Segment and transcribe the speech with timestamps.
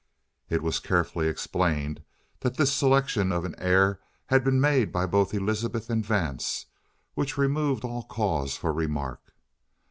[0.49, 2.01] It was carefully explained
[2.39, 6.65] that this selection of an heir had been made by both Elizabeth and Vance,
[7.13, 9.21] which removed all cause for remark.